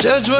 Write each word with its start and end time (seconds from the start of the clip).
Judgment. 0.00 0.39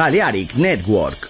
Balearic 0.00 0.56
Network. 0.56 1.29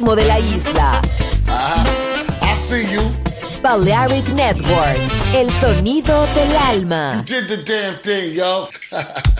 de 0.00 0.24
la 0.24 0.38
isla. 0.38 1.02
Ah, 1.46 1.84
I 2.42 2.54
see 2.54 2.90
you. 2.90 3.02
Balearic 3.62 4.26
Network, 4.30 4.98
el 5.34 5.50
sonido 5.50 6.26
del 6.34 6.56
alma. 6.56 7.22
You 7.26 7.40
did 7.42 7.48
the 7.48 7.62
damn 7.62 7.98
thing, 8.02 8.34
yo. 8.34 8.68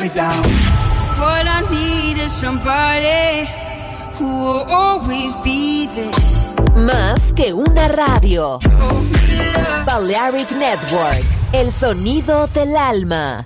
me 0.00 0.08
down. 0.10 0.42
What 1.18 1.46
I 1.46 1.60
need 1.70 2.18
is 2.22 2.32
somebody 2.32 3.48
who 4.16 4.28
will 4.44 4.64
always 4.70 5.34
be 5.42 5.86
there. 5.86 6.12
Más 6.76 7.34
que 7.34 7.52
una 7.52 7.88
radio. 7.88 8.58
Balearic 9.84 10.50
Network, 10.52 11.24
el 11.52 11.72
sonido 11.72 12.46
del 12.48 12.76
alma. 12.76 13.42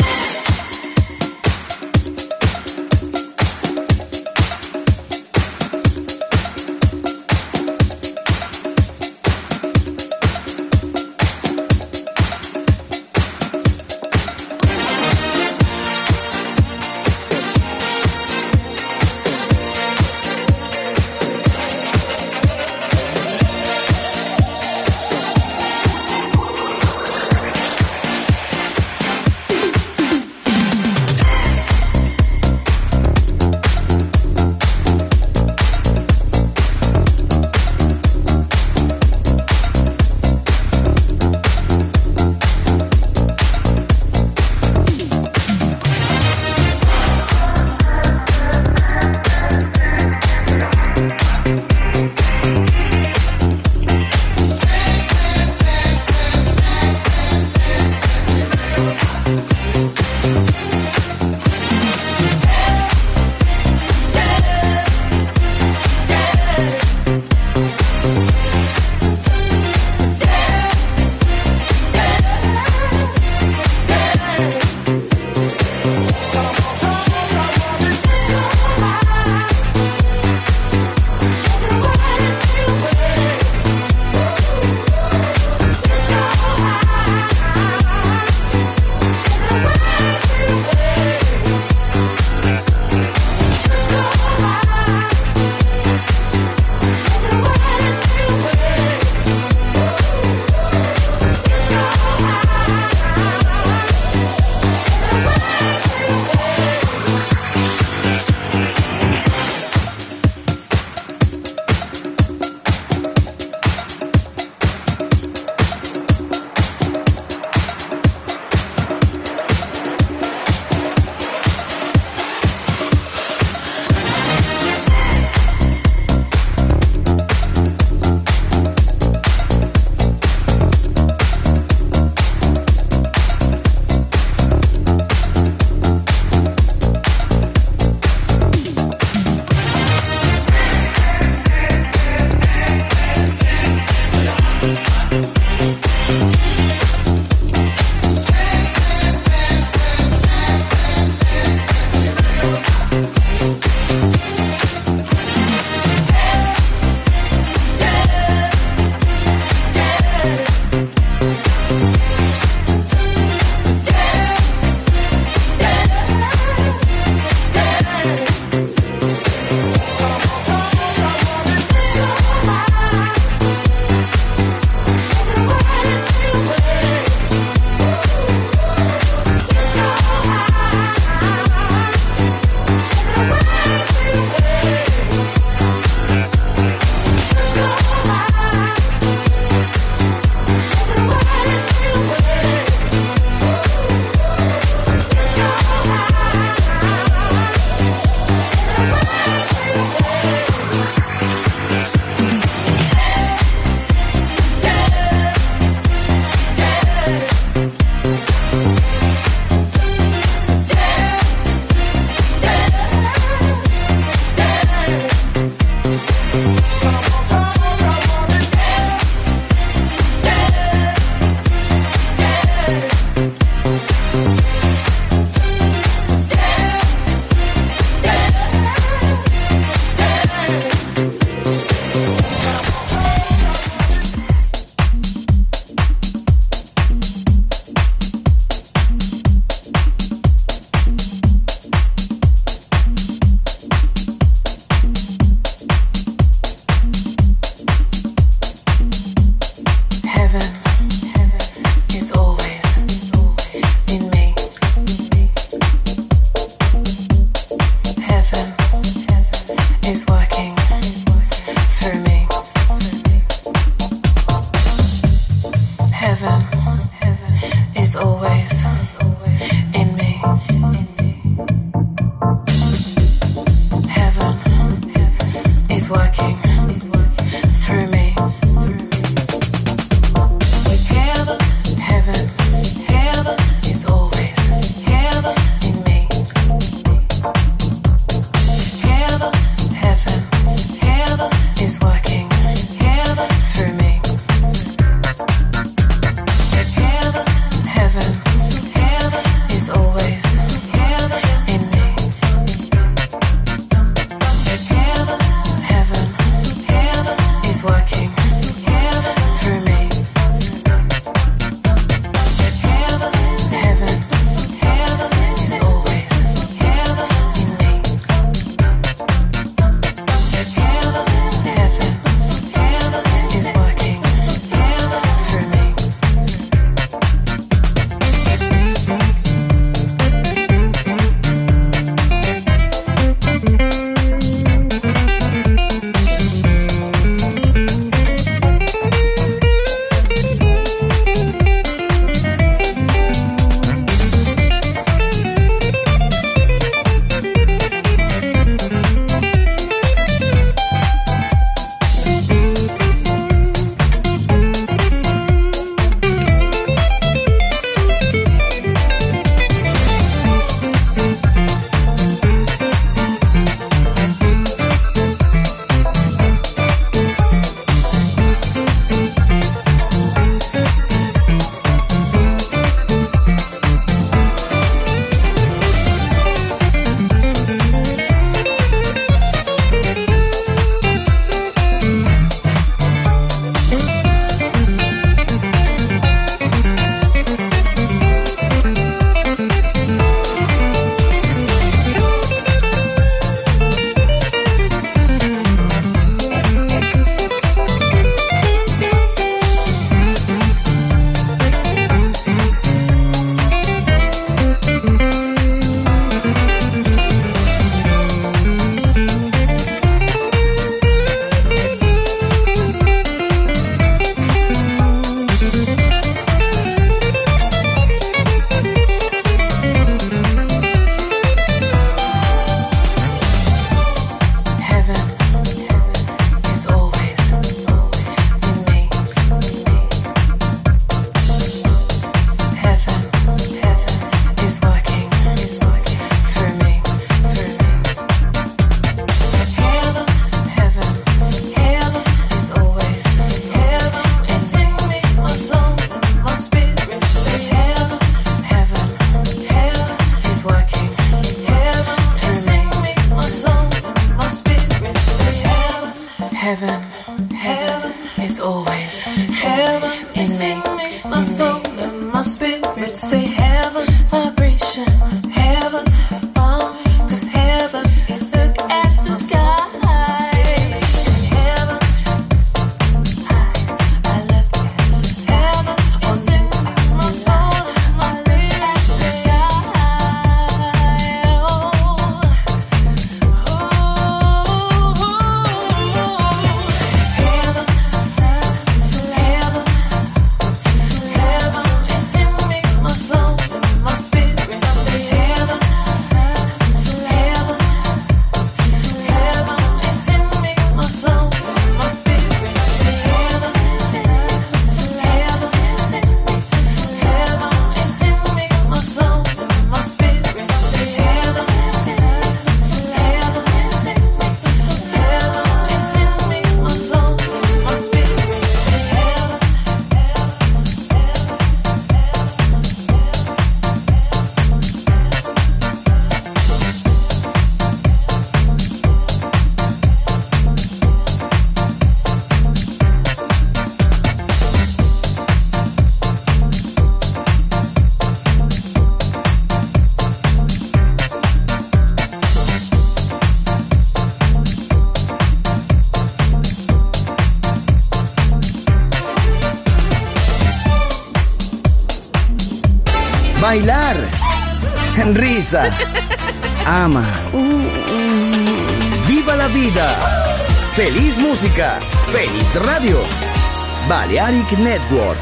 Network. 564.59 565.22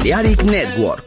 Balearic 0.00 0.42
Network. 0.44 0.99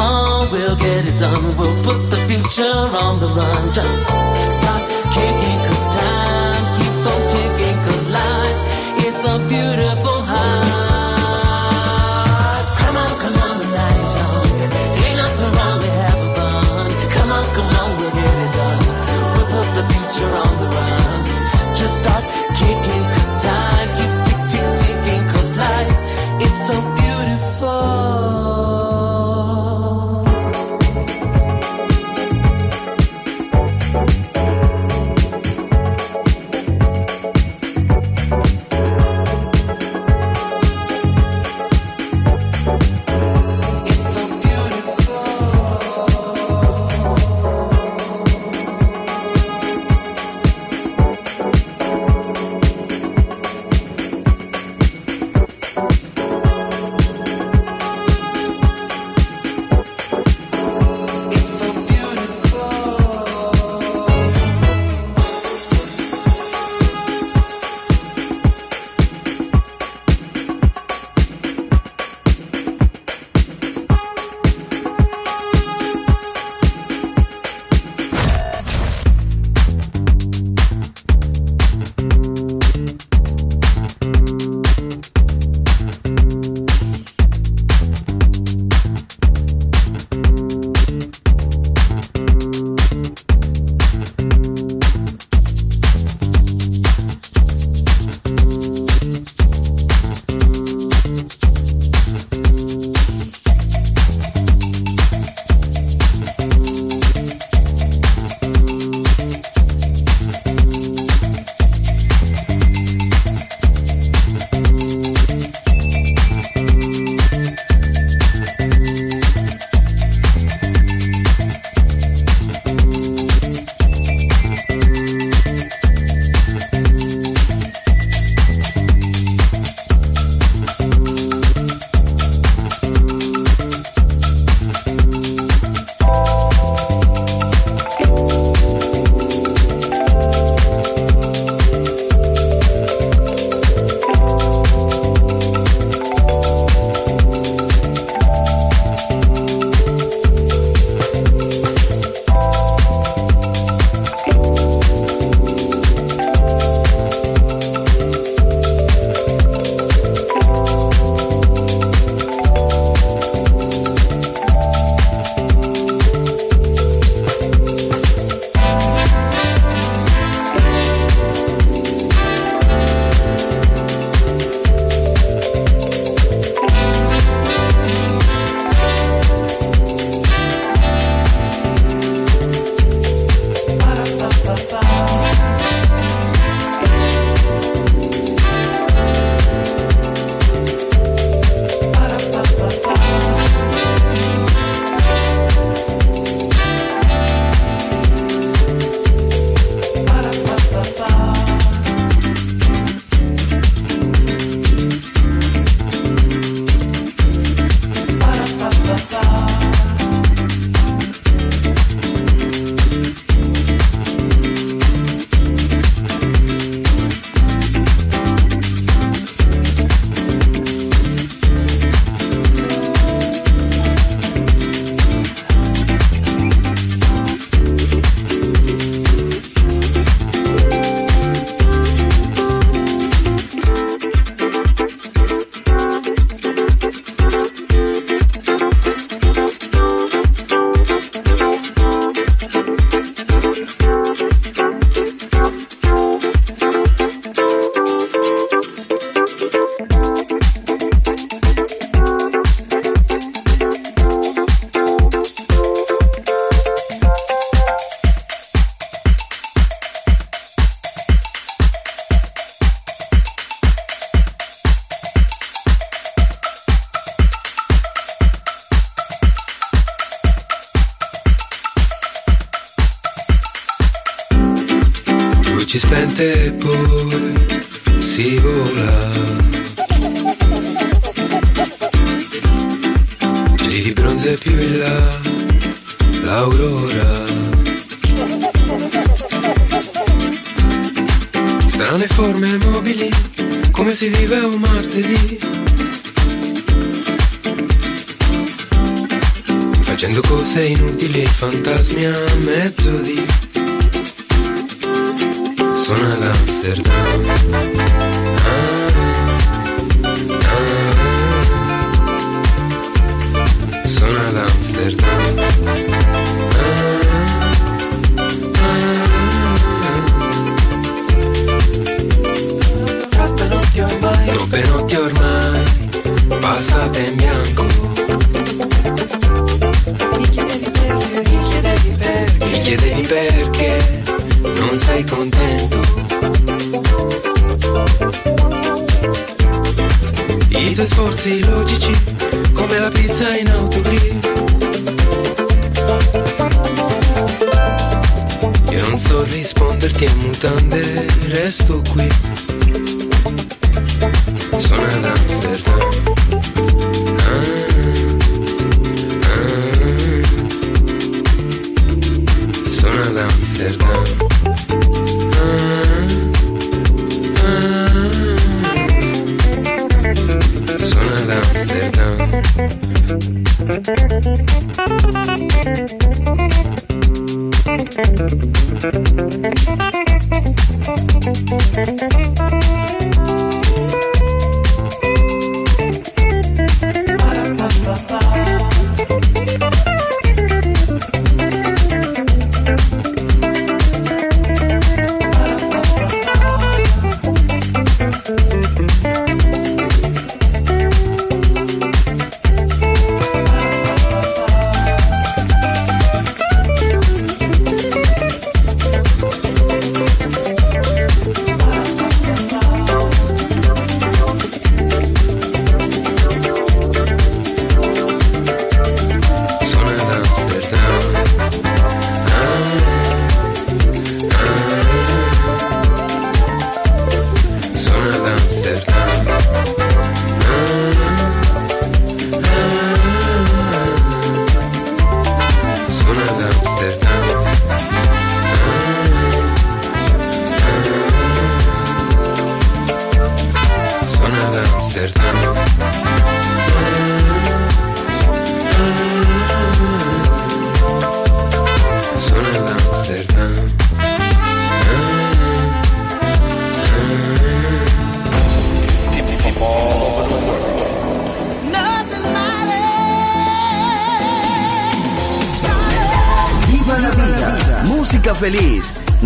on, 0.00 0.50
we'll 0.50 0.76
get 0.76 1.06
it 1.06 1.18
done. 1.18 1.56
We'll 1.56 1.82
put 1.82 2.10
the 2.10 2.20
future 2.28 2.80
on 3.04 3.20
the 3.20 3.28
run. 3.28 3.72
Just 3.72 3.96
start 4.60 4.82
kicking, 5.16 5.58
cause 5.66 5.84
time 5.96 6.64
keeps 6.76 7.04
on 7.12 7.20
ticking, 7.32 7.78
cause 7.86 8.08
life, 8.08 8.58
it's 9.06 9.24
a 9.26 9.38
beautiful. 9.48 10.09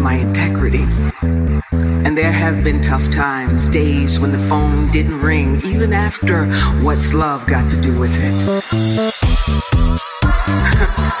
My 0.00 0.14
integrity. 0.14 0.84
And 1.22 2.16
there 2.16 2.32
have 2.32 2.64
been 2.64 2.80
tough 2.80 3.10
times, 3.10 3.68
days 3.68 4.18
when 4.18 4.32
the 4.32 4.38
phone 4.38 4.90
didn't 4.90 5.20
ring, 5.20 5.60
even 5.64 5.92
after 5.92 6.46
What's 6.82 7.14
Love 7.14 7.46
got 7.46 7.68
to 7.70 7.80
do 7.80 7.98
with 7.98 8.12
it. 8.14 8.34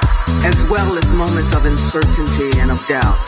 as 0.44 0.64
well 0.70 0.96
as 0.96 1.12
moments 1.12 1.54
of 1.54 1.64
uncertainty 1.66 2.58
and 2.58 2.70
of 2.70 2.84
doubt. 2.86 3.18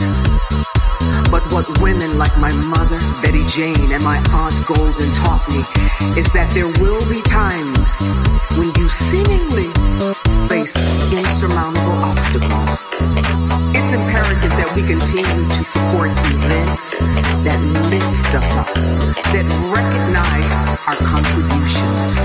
But 1.29 1.43
what 1.51 1.81
women 1.81 2.17
like 2.17 2.37
my 2.37 2.53
mother, 2.65 2.99
Betty 3.21 3.45
Jane, 3.45 3.91
and 3.91 4.03
my 4.03 4.17
aunt 4.33 4.55
Golden 4.67 5.09
taught 5.13 5.45
me 5.49 5.61
is 6.19 6.31
that 6.33 6.51
there 6.51 6.67
will 6.81 7.01
be 7.09 7.21
times 7.23 8.07
when 8.57 8.73
you 8.77 8.89
seemingly 8.89 9.69
face 10.47 10.75
insurmountable 11.13 12.03
obstacles. 12.03 12.83
That 14.43 14.71
we 14.75 14.81
continue 14.83 15.45
to 15.45 15.63
support 15.63 16.09
events 16.11 16.99
that 17.43 17.59
lift 17.89 18.35
us 18.35 18.57
up, 18.57 18.67
that 19.31 19.47
recognize 19.71 20.51
our 20.85 20.95
contributions, 20.95 22.19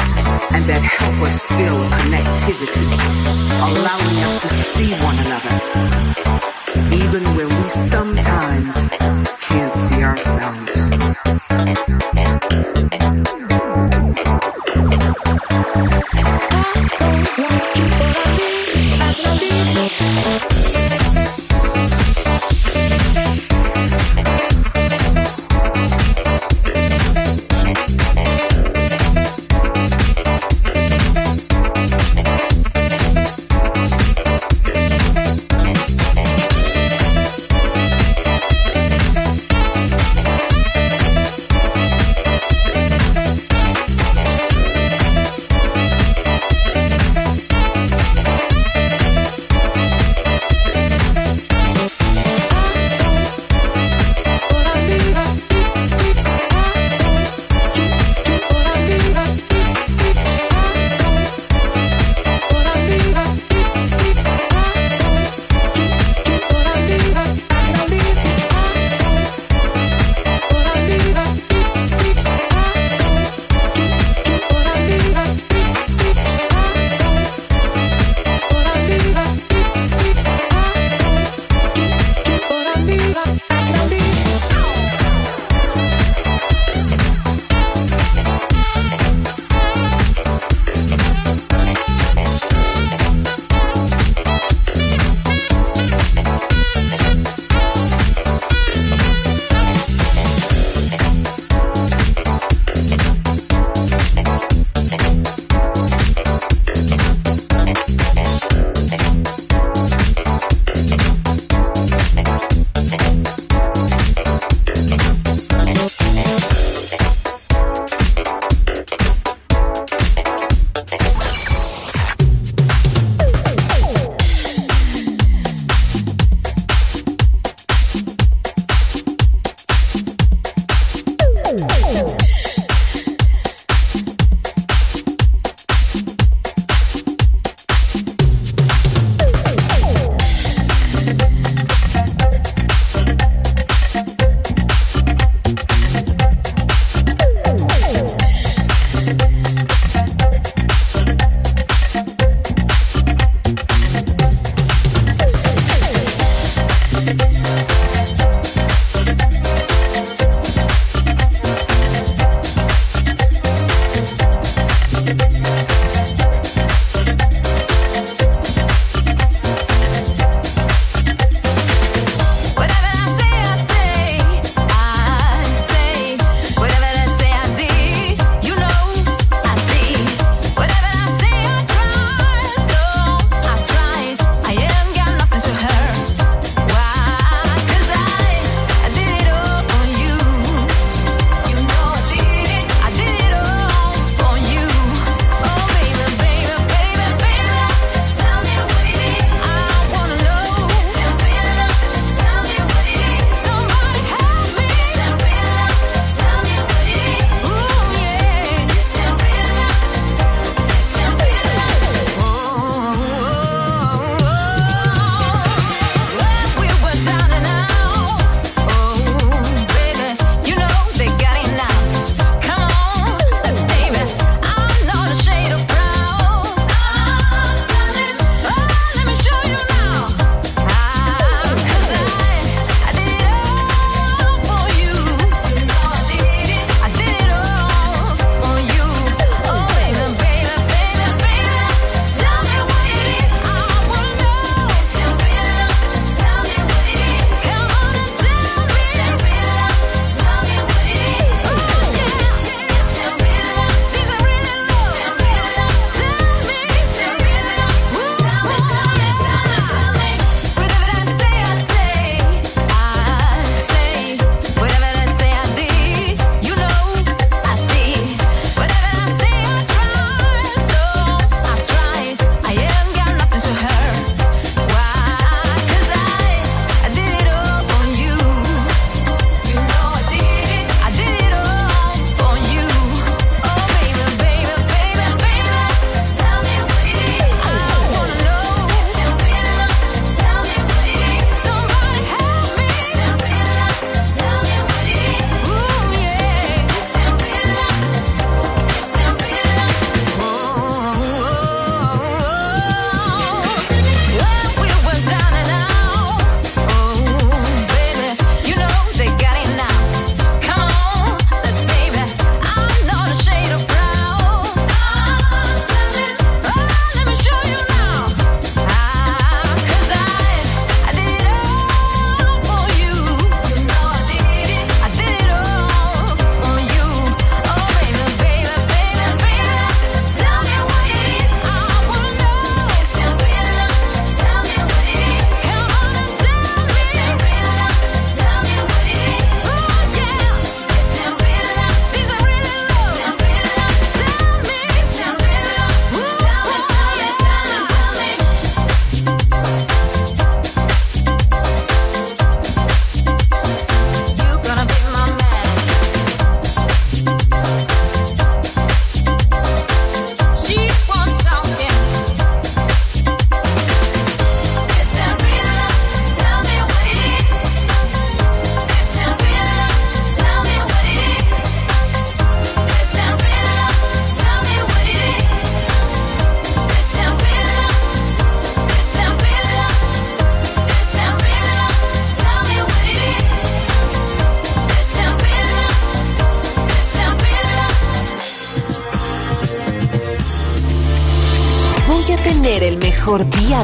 and 0.52 0.64
that 0.66 0.82
help 0.82 1.22
us 1.22 1.48
feel 1.48 1.78
connectivity, 2.02 2.86
allowing 3.62 4.18
us 4.24 4.42
to 4.42 4.48
see 4.48 4.92
one 5.04 5.18
another, 5.24 5.54
even 6.94 7.22
when 7.36 7.48
we 7.62 7.68
sometimes 7.70 8.90
can't 9.40 9.74
see 9.74 10.02
ourselves. 10.02 11.27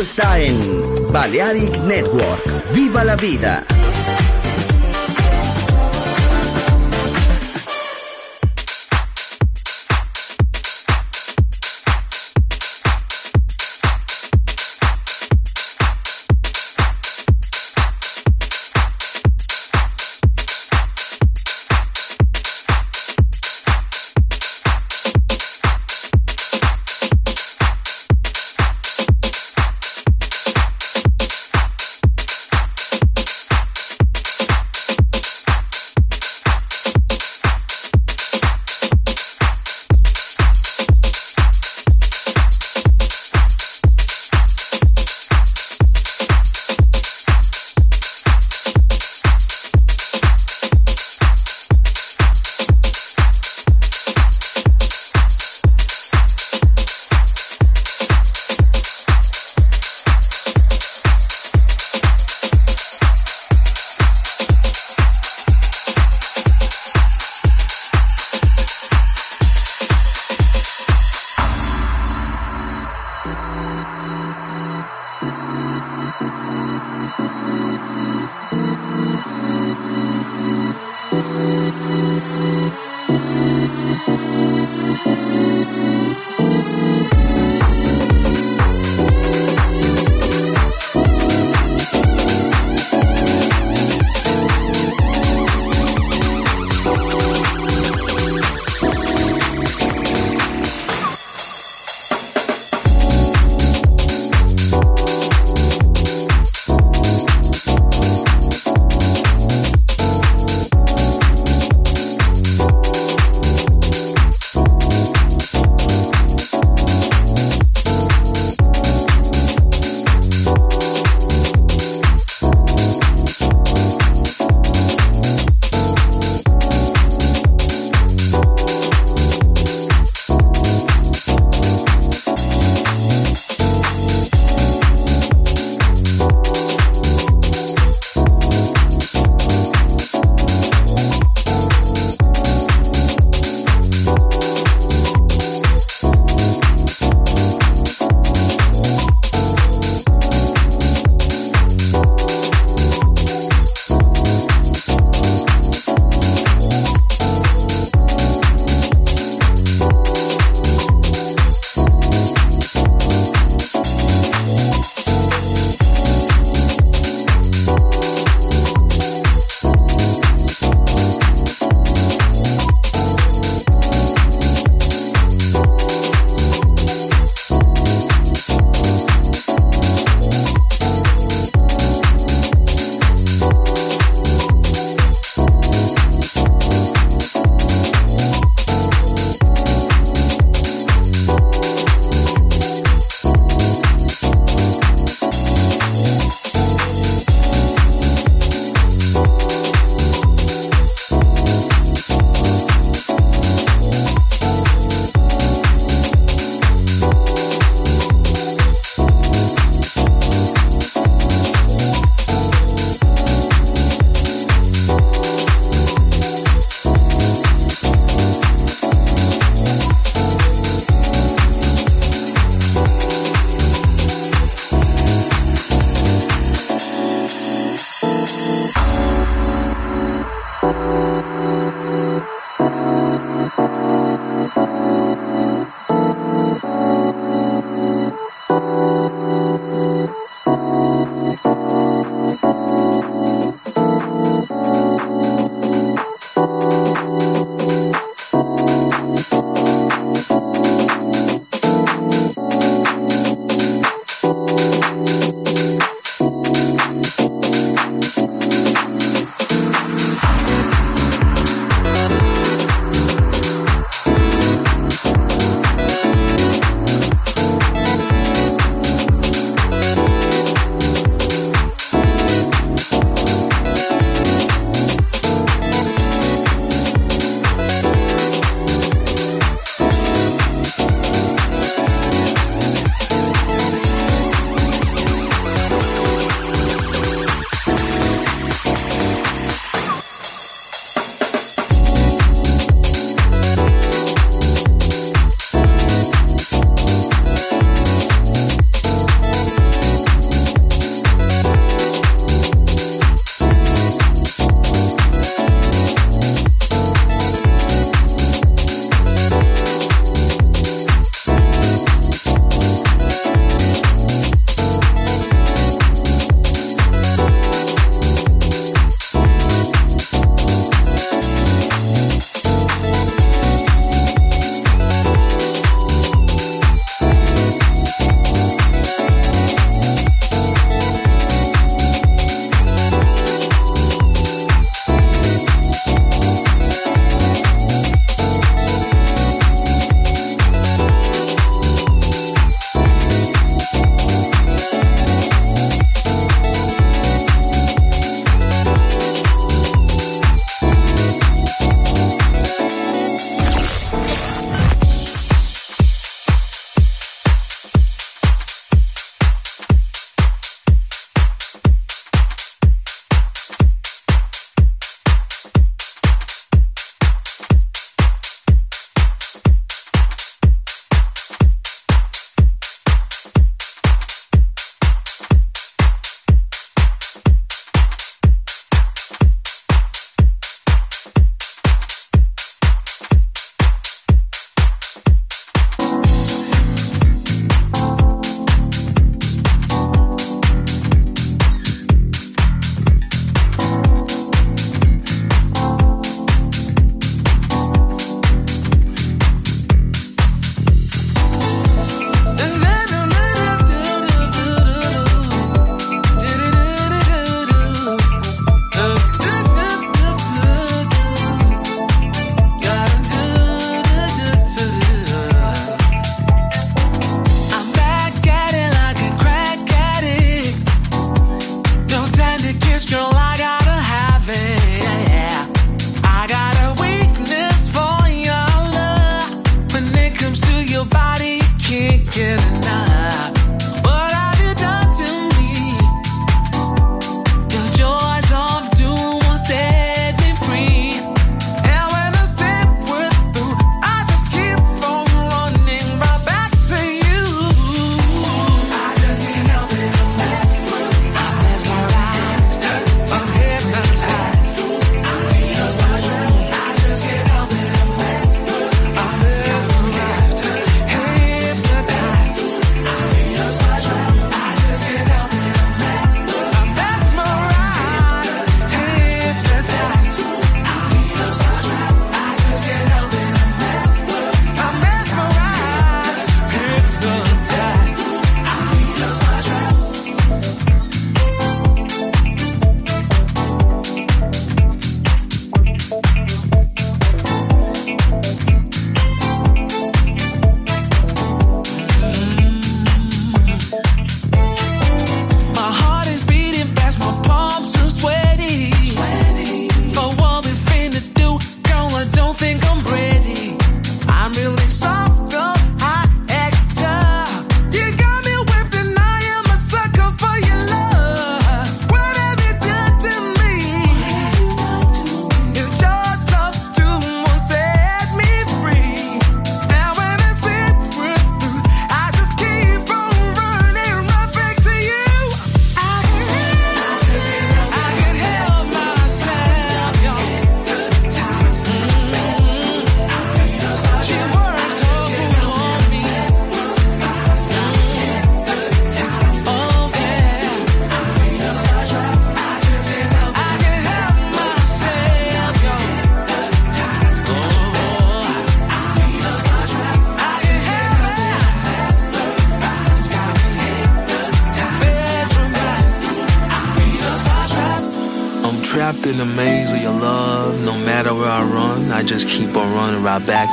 Está 0.00 0.38
en 0.38 0.47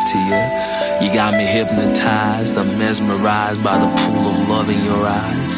to 0.05 0.17
you. 0.17 0.41
You 1.01 1.13
got 1.13 1.33
me 1.33 1.45
hypnotized, 1.45 2.57
I'm 2.57 2.77
mesmerized 2.77 3.63
by 3.63 3.77
the 3.77 3.89
pool 4.01 4.27
of 4.29 4.49
love 4.49 4.69
in 4.69 4.83
your 4.85 5.05
eyes. 5.05 5.53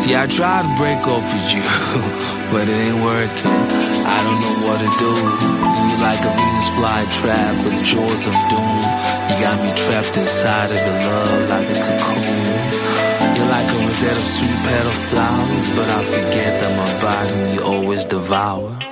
See, 0.00 0.16
I 0.16 0.26
tried 0.26 0.64
to 0.64 0.72
break 0.80 1.00
up 1.04 1.22
with 1.32 1.48
you, 1.52 1.62
but 2.52 2.68
it 2.68 2.72
ain't 2.72 3.04
working. 3.04 3.92
I 4.08 4.18
don't 4.24 4.40
know 4.40 4.56
what 4.66 4.78
to 4.80 4.90
do. 4.98 5.12
You 5.12 5.96
like 6.00 6.22
a 6.24 6.32
Venus 6.32 6.68
flytrap 6.72 7.54
with 7.64 7.84
jaws 7.84 8.26
of 8.26 8.36
doom. 8.48 8.80
You 9.28 9.36
got 9.44 9.60
me 9.60 9.70
trapped 9.84 10.16
inside 10.16 10.70
of 10.72 10.80
your 10.80 10.98
love 11.12 11.48
like 11.52 11.68
a 11.68 11.76
cocoon. 11.76 13.36
You're 13.36 13.48
like 13.48 13.68
a 13.68 13.78
rosette 13.86 14.16
of 14.16 14.24
sweet 14.24 14.58
petal 14.66 14.92
flowers, 15.10 15.68
but 15.76 15.88
I 15.88 16.02
forget 16.04 16.52
that 16.60 16.72
my 16.80 16.92
body 17.02 17.54
you 17.54 17.62
always 17.62 18.04
devour. 18.04 18.91